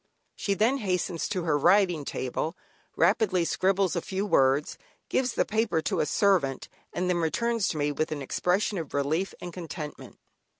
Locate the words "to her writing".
1.29-2.05